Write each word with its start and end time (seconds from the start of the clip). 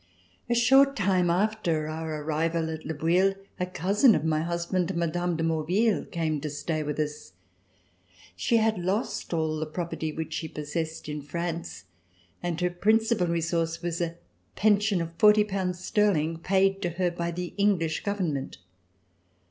A 0.49 0.55
short 0.55 0.95
time 0.95 1.29
after 1.29 1.87
our 1.87 2.23
arrival 2.23 2.71
at 2.71 2.83
Le 2.87 2.95
Bouilh, 2.95 3.35
a 3.59 3.67
cousin 3.67 4.15
of 4.15 4.25
my 4.25 4.39
husband, 4.41 4.95
Mme. 4.95 5.35
de 5.35 5.43
Maurville, 5.43 6.05
came 6.09 6.41
to 6.41 6.49
stay 6.49 6.81
with 6.81 6.97
us. 6.99 7.33
She 8.35 8.57
had 8.57 8.79
lost 8.83 9.31
all 9.31 9.59
the 9.59 9.67
property 9.67 10.11
which 10.11 10.33
she 10.33 10.47
possessed 10.47 11.07
in 11.07 11.21
France 11.21 11.83
and 12.41 12.59
her 12.61 12.71
principal 12.71 13.27
resource 13.27 13.83
was 13.83 14.01
a 14.01 14.15
pension 14.55 15.01
of 15.01 15.13
forty 15.19 15.43
pounds 15.43 15.77
sterling, 15.85 16.39
paid 16.39 16.81
to 16.81 16.89
her 16.97 17.11
by 17.11 17.29
the 17.29 17.53
English 17.57 18.01
government. 18.03 18.57